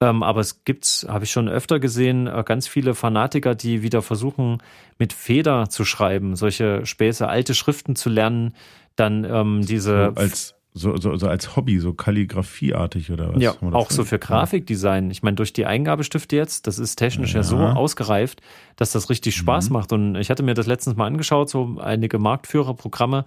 [0.00, 4.00] Ähm, aber es gibt, habe ich schon öfter gesehen, äh, ganz viele Fanatiker, die wieder
[4.00, 4.58] versuchen,
[4.98, 8.54] mit Feder zu schreiben, solche Späße, alte Schriften zu lernen,
[8.94, 10.12] dann ähm, diese.
[10.14, 13.42] So als so, so, so als Hobby, so kalligrafieartig oder was?
[13.42, 15.10] Ja, auch so für Grafikdesign.
[15.10, 18.40] Ich meine, durch die Eingabestifte jetzt, das ist technisch ja, ja so ausgereift,
[18.76, 19.72] dass das richtig Spaß mhm.
[19.72, 19.92] macht.
[19.92, 23.24] Und ich hatte mir das letztens mal angeschaut, so einige Marktführerprogramme,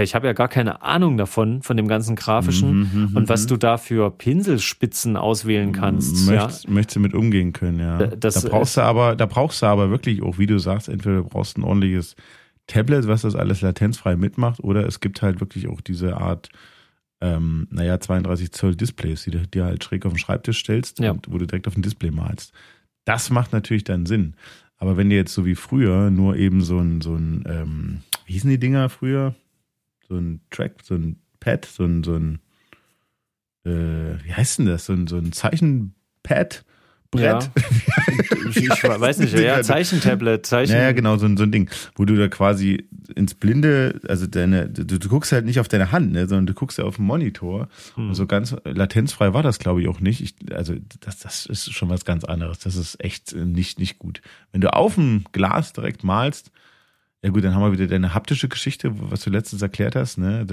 [0.00, 3.44] ich habe ja gar keine Ahnung davon, von dem ganzen Grafischen mhm, mhm und was
[3.44, 3.48] mhm.
[3.48, 6.26] du da für Pinselspitzen auswählen kannst.
[6.26, 6.70] Möchtest, ja.
[6.70, 7.98] möchtest du mit umgehen können, ja.
[7.98, 11.16] Das da brauchst du aber, da brauchst du aber wirklich auch, wie du sagst, entweder
[11.16, 12.16] du brauchst ein ordentliches
[12.66, 16.48] Tablet, was das alles latenzfrei mitmacht, oder es gibt halt wirklich auch diese Art,
[17.20, 21.10] ähm, naja, 32 Zoll Displays, die du dir halt schräg auf den Schreibtisch stellst ja.
[21.10, 22.54] und wo du direkt auf dem Display malst.
[23.04, 24.34] Das macht natürlich dann Sinn.
[24.78, 28.32] Aber wenn dir jetzt so wie früher nur eben so ein, so ein, ähm, wie
[28.32, 29.34] hießen die Dinger früher?
[30.12, 32.40] So ein Track, so ein Pad, so ein, so ein
[33.64, 34.86] äh, wie heißt denn das?
[34.86, 36.64] So ein, so ein Zeichenpad.
[37.12, 37.50] Brett.
[37.54, 37.62] Ja.
[38.54, 40.74] ich weiß nicht, ja, Zeichentablet, Zeichen.
[40.74, 44.70] Ja, genau, so ein, so ein Ding, wo du da quasi ins Blinde, also deine,
[44.70, 47.04] du, du guckst halt nicht auf deine Hand, ne, sondern du guckst ja auf den
[47.04, 47.68] Monitor.
[47.96, 48.08] Hm.
[48.08, 50.22] Und so ganz latenzfrei war das, glaube ich, auch nicht.
[50.22, 52.60] Ich, also, das, das ist schon was ganz anderes.
[52.60, 54.22] Das ist echt nicht, nicht gut.
[54.50, 56.50] Wenn du auf dem Glas direkt malst,
[57.22, 60.46] ja gut, dann haben wir wieder deine haptische Geschichte, was du letztens erklärt hast, ne?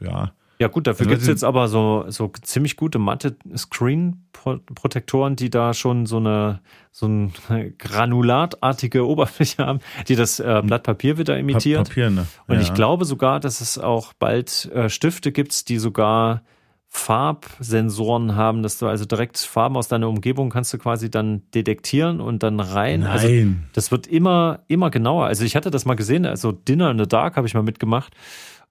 [0.00, 0.32] Ja.
[0.60, 5.50] Ja gut, dafür also, gibt es jetzt aber so, so ziemlich gute matte Screen-Protektoren, die
[5.50, 7.32] da schon so eine so ein
[7.78, 9.78] granulatartige Oberfläche haben,
[10.08, 11.88] die das äh, Blatt Papier wieder imitiert.
[11.88, 12.26] Papier, ne?
[12.48, 12.54] Ja.
[12.54, 16.42] Und ich glaube sogar, dass es auch bald äh, Stifte gibt, die sogar
[16.90, 22.20] Farbsensoren haben, dass du also direkt Farben aus deiner Umgebung kannst du quasi dann detektieren
[22.20, 23.04] und dann rein.
[23.04, 23.58] Also Nein.
[23.60, 25.26] Also das wird immer, immer genauer.
[25.26, 28.14] Also ich hatte das mal gesehen, also Dinner in the Dark habe ich mal mitgemacht.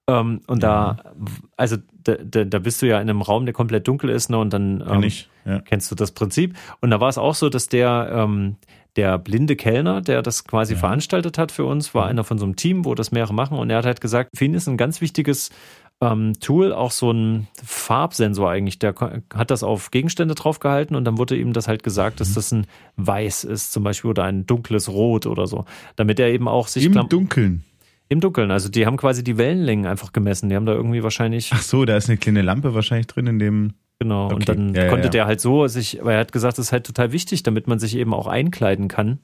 [0.08, 0.96] Ähm, und ja.
[0.96, 1.12] da,
[1.56, 4.38] also da, da, da, bist du ja in einem Raum, der komplett dunkel ist, ne?
[4.38, 5.10] Und dann ähm,
[5.44, 5.60] ja.
[5.60, 6.56] kennst du das Prinzip.
[6.80, 8.56] Und da war es auch so, dass der, ähm,
[8.96, 10.80] der blinde Kellner, der das quasi ja.
[10.80, 12.10] veranstaltet hat für uns, war mhm.
[12.10, 13.58] einer von so einem Team, wo das mehrere machen.
[13.58, 15.50] Und er hat halt gesagt, für ihn ist ein ganz wichtiges
[16.00, 18.78] ähm, Tool auch so ein Farbsensor eigentlich.
[18.78, 18.94] Der
[19.34, 22.34] hat das auf Gegenstände draufgehalten und dann wurde ihm das halt gesagt, dass mhm.
[22.34, 25.64] das ein Weiß ist, zum Beispiel oder ein dunkles Rot oder so.
[25.96, 26.84] Damit er eben auch sich.
[26.84, 27.64] Im Dunkeln.
[28.08, 28.50] Im Dunkeln.
[28.50, 30.48] Also die haben quasi die Wellenlängen einfach gemessen.
[30.48, 31.50] Die haben da irgendwie wahrscheinlich.
[31.52, 33.74] Ach so, da ist eine kleine Lampe wahrscheinlich drin in dem.
[33.98, 34.26] Genau.
[34.26, 34.34] Okay.
[34.34, 35.10] Und dann ja, konnte ja.
[35.10, 37.80] der halt so sich, aber er hat gesagt, das ist halt total wichtig, damit man
[37.80, 39.18] sich eben auch einkleiden kann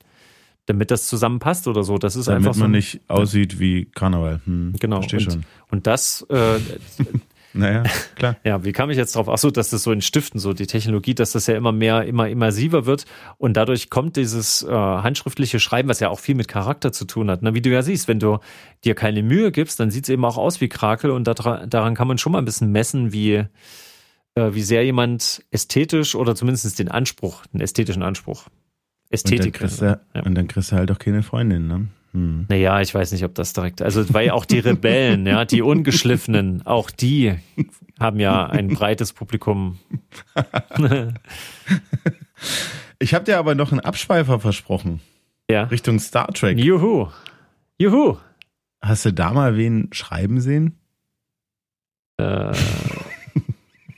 [0.67, 1.99] damit das zusammenpasst oder so.
[1.99, 2.61] Das ist damit einfach so.
[2.61, 4.41] man nicht aussieht wie Karneval.
[4.45, 5.01] Hm, genau.
[5.01, 5.45] Verstehe und, schon.
[5.71, 6.27] Und das.
[6.31, 6.59] Äh,
[7.53, 7.83] naja,
[8.17, 8.37] klar.
[8.45, 9.29] Ja, wie kam ich jetzt drauf?
[9.29, 12.05] Ach so, dass das so in Stiften, so die Technologie, dass das ja immer mehr,
[12.05, 13.05] immer immersiver wird
[13.37, 17.31] und dadurch kommt dieses äh, handschriftliche Schreiben, was ja auch viel mit Charakter zu tun
[17.31, 17.43] hat.
[17.43, 17.55] Ne?
[17.55, 18.39] Wie du ja siehst, wenn du
[18.85, 22.09] dir keine Mühe gibst, dann sieht es eben auch aus wie Krakel und daran kann
[22.09, 23.47] man schon mal ein bisschen messen, wie, äh,
[24.35, 28.49] wie sehr jemand ästhetisch oder zumindest den Anspruch, den ästhetischen Anspruch
[29.15, 29.61] Ästhetik.
[29.61, 30.23] Und dann, du, ja.
[30.25, 31.89] und dann kriegst du halt auch keine Freundin, ne?
[32.13, 32.47] Hm.
[32.49, 33.83] Naja, ich weiß nicht, ob das direkt.
[33.83, 37.35] Also, weil auch die Rebellen, ja, die Ungeschliffenen, auch die
[37.99, 39.79] haben ja ein breites Publikum.
[42.99, 45.01] ich habe dir aber noch einen Abschweifer versprochen.
[45.51, 45.65] Ja.
[45.65, 46.59] Richtung Star Trek.
[46.59, 47.09] Juhu.
[47.79, 48.17] Juhu.
[48.81, 50.79] Hast du da mal wen schreiben sehen?
[52.19, 52.53] Äh.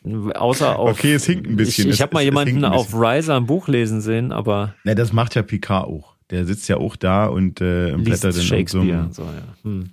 [0.07, 0.91] Außer auf.
[0.91, 1.89] Okay, es hinkt ein bisschen.
[1.89, 4.75] Ich, ich habe mal jemanden auf Riser ein Buch lesen sehen, aber.
[4.85, 6.15] Ne, das macht ja Picard auch.
[6.31, 9.09] Der sitzt ja auch da und äh, blättert in Shakespeare.
[9.11, 9.43] So, ja.
[9.63, 9.91] Hm.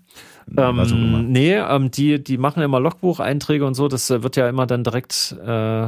[0.57, 3.87] Ähm, nee, ähm, die, die machen immer Logbucheinträge und so.
[3.87, 5.87] Das äh, wird ja immer dann direkt äh,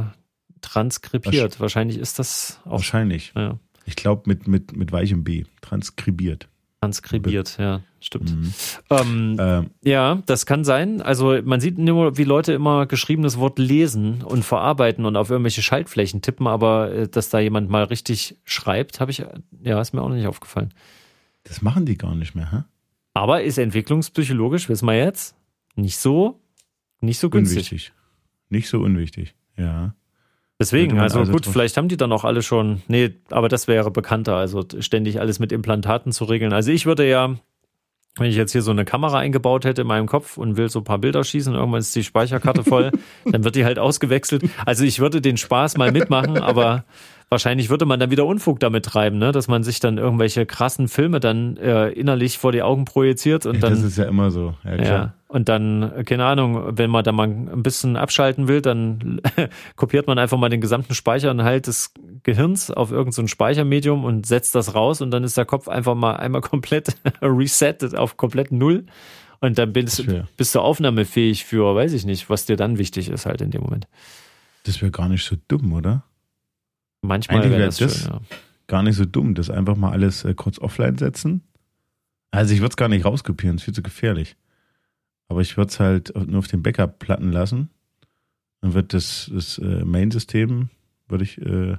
[0.60, 1.60] transkribiert.
[1.60, 2.72] Wahrscheinlich ist das auch.
[2.72, 3.32] Wahrscheinlich.
[3.36, 3.58] Ja.
[3.84, 5.44] Ich glaube mit, mit, mit weichem B.
[5.60, 6.48] Transkribiert.
[6.86, 8.34] Transkribiert, ja, stimmt.
[8.34, 8.54] Mhm.
[8.90, 11.02] Ähm, ähm, ja, das kann sein.
[11.02, 15.62] Also man sieht nur, wie Leute immer geschriebenes Wort lesen und verarbeiten und auf irgendwelche
[15.62, 19.24] Schaltflächen tippen, aber äh, dass da jemand mal richtig schreibt, habe ich,
[19.62, 20.72] ja, ist mir auch nicht aufgefallen.
[21.42, 22.62] Das machen die gar nicht mehr, hä?
[23.14, 25.34] Aber ist entwicklungspsychologisch, wissen wir jetzt,
[25.74, 26.40] nicht so,
[27.00, 27.56] nicht so günstig.
[27.56, 27.92] Unwichtig.
[28.48, 29.94] Nicht so unwichtig, ja.
[30.58, 33.90] Deswegen, also, also gut, vielleicht haben die dann auch alle schon, nee, aber das wäre
[33.90, 36.54] bekannter, also ständig alles mit Implantaten zu regeln.
[36.54, 37.34] Also ich würde ja,
[38.16, 40.80] wenn ich jetzt hier so eine Kamera eingebaut hätte in meinem Kopf und will so
[40.80, 42.90] ein paar Bilder schießen, irgendwann ist die Speicherkarte voll,
[43.26, 44.44] dann wird die halt ausgewechselt.
[44.64, 46.84] Also ich würde den Spaß mal mitmachen, aber
[47.28, 49.32] wahrscheinlich würde man dann wieder Unfug damit treiben, ne?
[49.32, 53.62] dass man sich dann irgendwelche krassen Filme dann äh, innerlich vor die Augen projiziert und
[53.62, 53.72] dann.
[53.72, 54.86] Das ist ja immer so, ja, klar.
[54.86, 59.20] Ja, und dann, keine Ahnung, wenn man da mal ein bisschen abschalten will, dann
[59.76, 64.54] kopiert man einfach mal den gesamten Speicherinhalt des Gehirns auf irgendein so Speichermedium und setzt
[64.54, 68.86] das raus und dann ist der Kopf einfach mal einmal komplett resettet auf komplett Null.
[69.40, 70.02] Und dann bist,
[70.38, 73.62] bist du aufnahmefähig für, weiß ich nicht, was dir dann wichtig ist halt in dem
[73.62, 73.86] Moment.
[74.64, 76.04] Das wäre gar nicht so dumm, oder?
[77.06, 78.20] Manchmal wäre das, das schön, ja.
[78.66, 81.42] gar nicht so dumm, das einfach mal alles äh, kurz offline setzen.
[82.30, 84.36] Also ich würde es gar nicht rauskopieren, es ist viel zu gefährlich.
[85.28, 87.70] Aber ich würde es halt nur auf den Backup platten lassen.
[88.60, 90.70] Dann wird das, das äh, Main-System,
[91.08, 91.76] würde ich äh,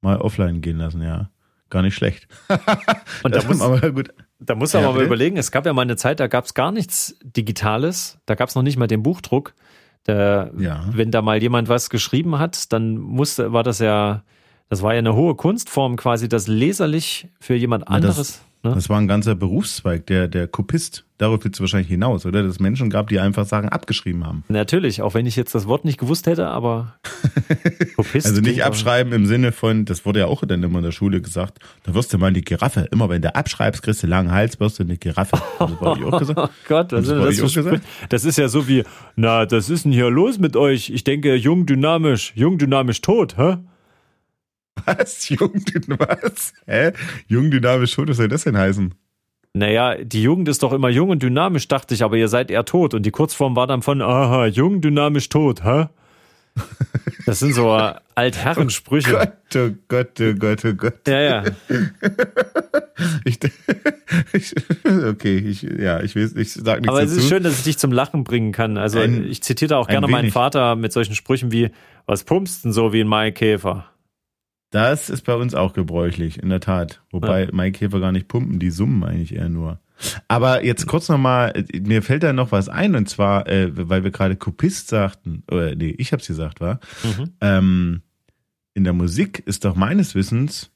[0.00, 1.30] mal offline gehen lassen, ja.
[1.68, 2.28] Gar nicht schlecht.
[3.22, 4.10] Und da muss, aber gut.
[4.38, 6.54] da muss man ja, mal überlegen, es gab ja mal eine Zeit, da gab es
[6.54, 9.54] gar nichts Digitales, da gab es noch nicht mal den Buchdruck.
[10.06, 10.84] Der, ja.
[10.92, 14.22] Wenn da mal jemand was geschrieben hat, dann musste, war das ja,
[14.68, 18.16] das war ja eine hohe Kunstform, quasi das leserlich für jemand anderes.
[18.16, 18.74] Das, ne?
[18.74, 21.04] das war ein ganzer Berufszweig, der, der Kopist.
[21.18, 22.42] Darauf willst du wahrscheinlich hinaus, oder?
[22.42, 24.44] Dass es Menschen gab, die einfach Sachen abgeschrieben haben.
[24.48, 26.96] Natürlich, auch wenn ich jetzt das Wort nicht gewusst hätte, aber
[27.96, 28.26] Kopist.
[28.26, 31.22] also nicht abschreiben im Sinne von, das wurde ja auch dann immer in der Schule
[31.22, 32.86] gesagt, da wirst du mal die Giraffe.
[32.90, 35.40] Immer wenn du abschreibst, kriegst du langen Hals, wirst du eine Giraffe.
[35.58, 36.38] Das war ich auch gesagt.
[36.38, 40.54] Oh Gott, das, das ist ja so wie, na, das ist denn hier los mit
[40.54, 40.90] euch?
[40.90, 43.56] Ich denke, jung, dynamisch, jung, dynamisch, tot, hä?
[44.84, 45.28] Was?
[45.28, 45.52] Jung,
[45.98, 46.52] was?
[46.66, 46.92] Hä?
[47.26, 48.94] Jung, dynamisch, tot, was soll das denn heißen?
[49.54, 52.66] Naja, die Jugend ist doch immer jung und dynamisch, dachte ich, aber ihr seid eher
[52.66, 52.92] tot.
[52.92, 55.86] Und die Kurzform war dann von, aha, jung, dynamisch, tot, hä?
[57.24, 57.70] Das sind so
[58.14, 59.16] Altherrensprüche.
[59.16, 61.08] Oh Gott, oh Gott, oh Gott, oh Gott.
[61.08, 61.44] Ja, ja.
[63.26, 63.38] Ich,
[64.32, 64.54] ich,
[64.88, 67.20] okay, ich, ja, ich will, ich sag nichts Aber es dazu.
[67.20, 68.78] ist schön, dass ich dich zum Lachen bringen kann.
[68.78, 71.70] Also ein, ich zitiere da auch gerne meinen Vater mit solchen Sprüchen wie,
[72.06, 73.84] was pumpst denn so wie ein Maikäfer?
[74.76, 77.00] Das ist bei uns auch gebräuchlich, in der Tat.
[77.10, 77.48] Wobei ja.
[77.50, 79.80] Maikäfer gar nicht pumpen, die summen eigentlich eher nur.
[80.28, 84.10] Aber jetzt kurz nochmal, mir fällt da noch was ein, und zwar, äh, weil wir
[84.10, 86.80] gerade Kopist sagten, oder nee, ich hab's gesagt, war.
[87.02, 87.30] Mhm.
[87.40, 88.02] Ähm,
[88.74, 90.70] in der Musik ist doch meines Wissens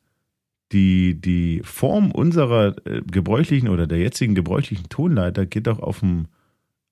[0.72, 6.28] die, die Form unserer äh, gebräuchlichen oder der jetzigen gebräuchlichen Tonleiter geht doch auf einen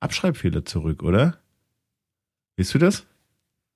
[0.00, 1.38] Abschreibfehler zurück, oder?
[2.58, 3.06] Weißt du das?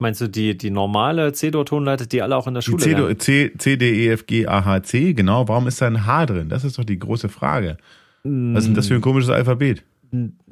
[0.03, 3.77] Meinst du die, die normale C-Dur-Tonleiter, die alle auch in der Schule die C, C,
[3.77, 5.47] D, E, F, G, A, H, C, genau.
[5.47, 6.49] Warum ist da ein H drin?
[6.49, 7.77] Das ist doch die große Frage.
[8.25, 9.85] Was ist denn das für ein komisches Alphabet?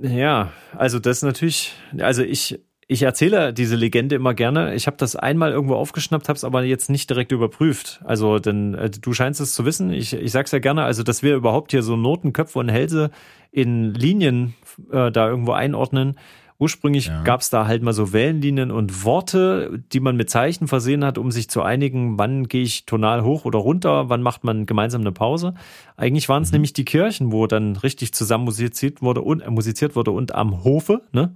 [0.01, 4.75] Ja, also das ist natürlich, also ich, ich erzähle diese Legende immer gerne.
[4.75, 8.01] Ich habe das einmal irgendwo aufgeschnappt, habe es aber jetzt nicht direkt überprüft.
[8.05, 9.93] Also, denn äh, du scheinst es zu wissen.
[9.93, 13.11] Ich, ich sag's ja gerne, also dass wir überhaupt hier so Notenköpfe und Hälse
[13.53, 14.55] in Linien
[14.91, 16.17] äh, da irgendwo einordnen,
[16.61, 17.23] Ursprünglich ja.
[17.23, 21.17] gab es da halt mal so Wellenlinien und Worte, die man mit Zeichen versehen hat,
[21.17, 25.01] um sich zu einigen, wann gehe ich tonal hoch oder runter, wann macht man gemeinsam
[25.01, 25.55] eine Pause.
[25.97, 26.57] Eigentlich waren es mhm.
[26.57, 30.63] nämlich die Kirchen, wo dann richtig zusammen musiziert wurde und äh, musiziert wurde und am
[30.63, 31.35] Hofe, ne?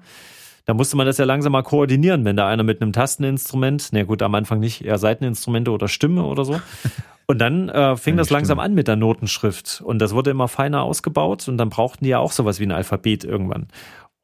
[0.66, 4.04] Da musste man das ja langsam mal koordinieren, wenn da einer mit einem Tasteninstrument, na
[4.04, 6.58] gut, am Anfang nicht eher Seiteninstrumente oder Stimme oder so.
[7.26, 10.46] Und dann äh, fing ja, das langsam an mit der Notenschrift und das wurde immer
[10.46, 13.68] feiner ausgebaut und dann brauchten die ja auch sowas wie ein Alphabet irgendwann.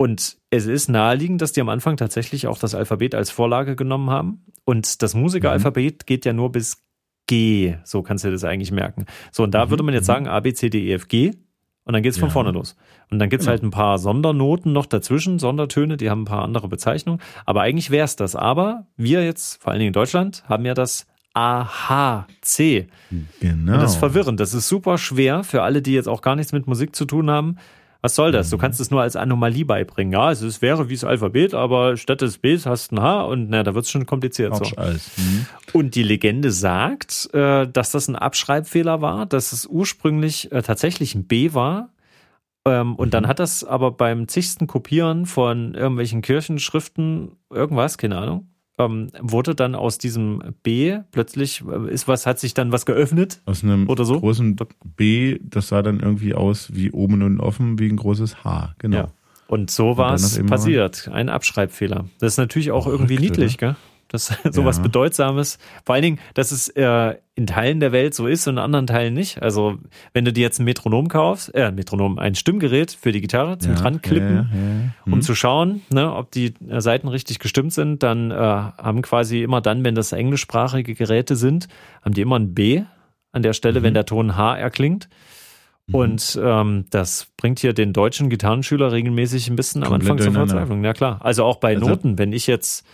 [0.01, 4.09] Und es ist naheliegend, dass die am Anfang tatsächlich auch das Alphabet als Vorlage genommen
[4.09, 4.47] haben.
[4.65, 6.07] Und das Musikeralphabet mhm.
[6.07, 6.83] geht ja nur bis
[7.27, 7.75] G.
[7.85, 9.05] So kannst du das eigentlich merken.
[9.31, 9.71] So, und da mhm.
[9.71, 10.07] würde man jetzt mhm.
[10.07, 11.33] sagen A, B, C, D, E, F, G.
[11.85, 12.23] Und dann geht's ja.
[12.23, 12.77] von vorne los.
[13.11, 13.51] Und dann gibt's genau.
[13.51, 17.21] halt ein paar Sondernoten noch dazwischen, Sondertöne, die haben ein paar andere Bezeichnungen.
[17.45, 18.35] Aber eigentlich wär's das.
[18.35, 22.89] Aber wir jetzt, vor allen Dingen in Deutschland, haben ja das AHC.
[23.41, 23.75] Genau.
[23.75, 24.41] Und das ist verwirrend.
[24.41, 27.29] Das ist super schwer für alle, die jetzt auch gar nichts mit Musik zu tun
[27.31, 27.59] haben.
[28.03, 28.49] Was soll das?
[28.49, 28.61] Du mhm.
[28.61, 30.13] kannst es nur als Anomalie beibringen.
[30.13, 33.23] Ja, also es wäre wie das Alphabet, aber statt des Bs hast du ein H
[33.25, 34.57] und na, da wird es schon kompliziert.
[34.57, 34.65] So.
[34.65, 35.47] Mhm.
[35.73, 41.15] Und die Legende sagt, äh, dass das ein Abschreibfehler war, dass es ursprünglich äh, tatsächlich
[41.15, 41.91] ein B war.
[42.67, 43.11] Ähm, und mhm.
[43.13, 48.50] dann hat das aber beim zigsten Kopieren von irgendwelchen Kirchenschriften irgendwas, keine Ahnung,
[48.87, 53.41] ähm, wurde dann aus diesem B plötzlich äh, ist was, hat sich dann was geöffnet?
[53.47, 54.21] Aus einem oder so?
[54.21, 54.57] großen
[54.97, 58.97] B, das sah dann irgendwie aus wie oben und offen wie ein großes H, genau.
[58.97, 59.09] Ja.
[59.47, 61.09] Und so war es passiert.
[61.13, 62.05] Ein Abschreibfehler.
[62.21, 63.73] Das ist natürlich auch Verrückt, irgendwie niedlich, oder?
[63.73, 63.77] gell?
[64.11, 64.83] Das ist sowas ja.
[64.83, 65.59] Bedeutsames.
[65.85, 68.87] Vor allen Dingen, dass es äh, in Teilen der Welt so ist und in anderen
[68.87, 69.41] Teilen nicht.
[69.41, 69.79] Also,
[70.13, 73.73] wenn du dir jetzt ein Metronom kaufst, äh, Metronom, ein Stimmgerät für die Gitarre zum
[73.73, 74.47] ja, Dranklippen, ja,
[75.05, 75.13] hm.
[75.13, 79.43] um zu schauen, ne, ob die äh, Seiten richtig gestimmt sind, dann äh, haben quasi
[79.43, 81.69] immer dann, wenn das englischsprachige Geräte sind,
[82.03, 82.83] haben die immer ein B
[83.33, 83.85] an der Stelle, mhm.
[83.85, 85.09] wenn der Ton H erklingt.
[85.87, 85.95] Mhm.
[85.95, 90.85] Und ähm, das bringt hier den deutschen Gitarrenschüler regelmäßig ein bisschen am Anfang zur Verzweiflung.
[90.85, 91.21] Ja klar.
[91.23, 92.85] Also auch bei also, Noten, wenn ich jetzt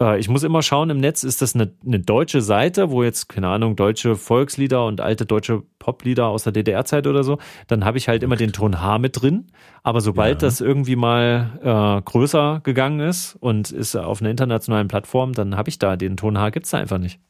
[0.00, 3.28] äh, ich muss immer schauen im Netz, ist das eine, eine deutsche Seite, wo jetzt,
[3.28, 7.98] keine Ahnung, deutsche Volkslieder und alte deutsche Poplieder aus der DDR-Zeit oder so, dann habe
[7.98, 9.46] ich halt immer den Ton H mit drin.
[9.82, 10.48] Aber sobald ja.
[10.48, 15.68] das irgendwie mal äh, größer gegangen ist und ist auf einer internationalen Plattform, dann habe
[15.68, 17.20] ich da den Ton H, gibt's da einfach nicht.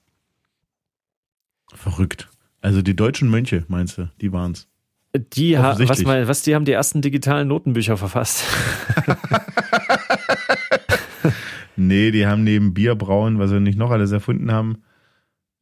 [1.75, 2.29] Verrückt.
[2.61, 4.69] Also die deutschen Mönche, meinst du, die waren's?
[5.15, 8.45] Die, was, mal, was, die haben die ersten digitalen Notenbücher verfasst.
[11.79, 14.83] Nee, die haben neben Bierbrauen, was sie nicht noch alles erfunden haben,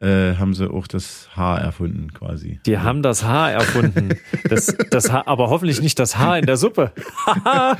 [0.00, 2.59] äh, haben sie auch das Haar erfunden quasi.
[2.64, 4.14] Die haben das Haar erfunden.
[4.48, 6.92] Das, das Haar, aber hoffentlich nicht das Haar in der Suppe.
[7.26, 7.76] Ach,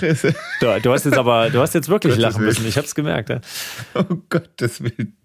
[0.00, 2.66] du, du, hast jetzt aber, du hast jetzt wirklich Gottes lachen müssen.
[2.66, 3.30] Ich hab's gemerkt.
[3.30, 3.40] Ja.
[3.94, 5.16] Oh Gottes Willen.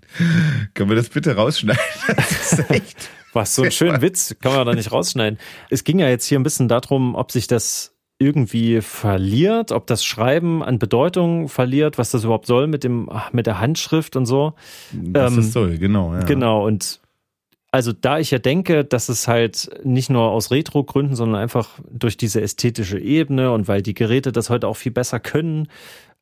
[0.73, 1.81] Können wir das bitte rausschneiden?
[2.15, 3.09] Das ist echt.
[3.33, 5.37] Was, so ein schöner Witz kann man da nicht rausschneiden.
[5.69, 10.03] Es ging ja jetzt hier ein bisschen darum, ob sich das irgendwie verliert, ob das
[10.03, 14.53] Schreiben an Bedeutung verliert, was das überhaupt soll mit dem mit der Handschrift und so.
[14.91, 16.13] Was ähm, es soll, genau.
[16.13, 16.23] Ja.
[16.23, 16.99] Genau und
[17.71, 22.17] also da ich ja denke, dass es halt nicht nur aus Retro-Gründen, sondern einfach durch
[22.17, 25.67] diese ästhetische Ebene und weil die Geräte das heute auch viel besser können.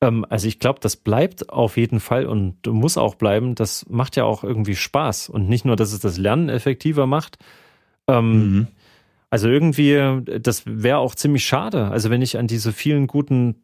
[0.01, 3.55] Ähm, also ich glaube, das bleibt auf jeden Fall und muss auch bleiben.
[3.55, 7.37] Das macht ja auch irgendwie Spaß und nicht nur, dass es das Lernen effektiver macht.
[8.09, 8.67] Ähm, mhm.
[9.29, 11.89] Also irgendwie, das wäre auch ziemlich schade.
[11.89, 13.63] Also wenn ich an diese vielen guten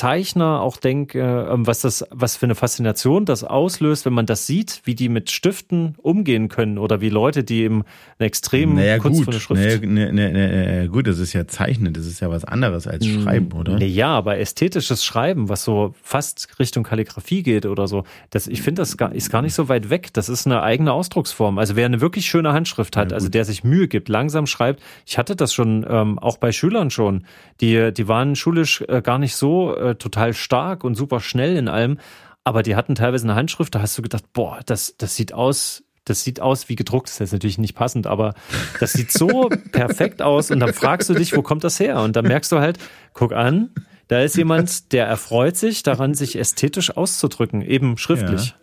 [0.00, 4.46] Zeichner auch denke, ähm, was das, was für eine Faszination das auslöst, wenn man das
[4.46, 7.84] sieht, wie die mit Stiften umgehen können oder wie Leute, die eben
[8.18, 9.42] eine extrem naja, kunstvolle gut.
[9.42, 9.84] Schrift.
[9.84, 13.20] Naja, naja, naja, gut, das ist ja Zeichnen, das ist ja was anderes als hm,
[13.20, 13.76] Schreiben, oder?
[13.84, 18.80] Ja, aber ästhetisches Schreiben, was so fast Richtung Kalligrafie geht oder so, das, ich finde,
[18.80, 20.14] das ist gar nicht so weit weg.
[20.14, 21.58] Das ist eine eigene Ausdrucksform.
[21.58, 25.18] Also wer eine wirklich schöne Handschrift hat, also der sich Mühe gibt, langsam schreibt, ich
[25.18, 27.26] hatte das schon ähm, auch bei Schülern schon,
[27.60, 31.68] die, die waren schulisch äh, gar nicht so äh, total stark und super schnell in
[31.68, 31.98] allem,
[32.44, 35.84] aber die hatten teilweise eine Handschrift, da hast du gedacht, boah, das, das sieht aus,
[36.04, 38.34] das sieht aus wie gedruckt, das ist natürlich nicht passend, aber
[38.80, 42.00] das sieht so perfekt aus und dann fragst du dich, wo kommt das her?
[42.00, 42.78] Und dann merkst du halt,
[43.12, 43.70] guck an,
[44.08, 48.48] da ist jemand, der erfreut sich daran, sich ästhetisch auszudrücken, eben schriftlich.
[48.48, 48.54] Ja.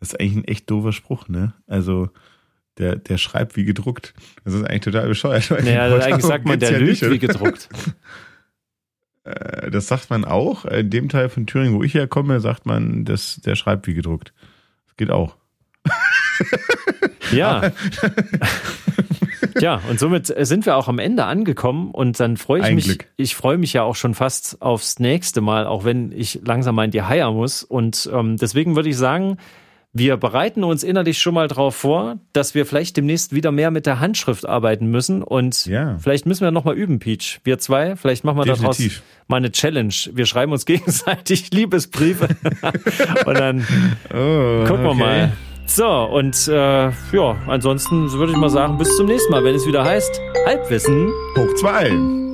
[0.00, 1.52] Das ist eigentlich ein echt doofer Spruch, ne?
[1.68, 2.08] Also,
[2.78, 4.14] der, der schreibt wie gedruckt.
[4.44, 5.50] Das ist eigentlich total bescheuert.
[5.50, 7.68] Naja, eigentlich sagt man, der lügt nicht, wie gedruckt.
[9.24, 10.64] Äh, das sagt man auch.
[10.64, 14.32] In dem Teil von Thüringen, wo ich herkomme, sagt man, dass der schreibt wie gedruckt.
[14.86, 15.36] Das geht auch.
[17.32, 17.72] Ja.
[19.60, 22.84] ja, und somit sind wir auch am Ende angekommen und dann freue ich Ein mich.
[22.84, 23.06] Glück.
[23.16, 26.84] Ich freue mich ja auch schon fast aufs nächste Mal, auch wenn ich langsam mal
[26.84, 27.62] in die Haier muss.
[27.62, 29.38] Und ähm, deswegen würde ich sagen,
[29.92, 33.86] wir bereiten uns innerlich schon mal darauf vor, dass wir vielleicht demnächst wieder mehr mit
[33.86, 35.98] der Handschrift arbeiten müssen und ja.
[35.98, 37.40] vielleicht müssen wir noch mal üben, Peach.
[37.42, 38.94] Wir zwei, vielleicht machen wir Definitiv.
[38.94, 39.94] daraus mal eine Challenge.
[40.12, 42.28] Wir schreiben uns gegenseitig Liebesbriefe
[43.26, 43.66] und dann
[44.10, 44.98] oh, gucken wir okay.
[44.98, 45.32] mal.
[45.66, 49.66] So, und äh, ja, ansonsten würde ich mal sagen, bis zum nächsten Mal, wenn es
[49.66, 52.29] wieder heißt Halbwissen hoch zwei.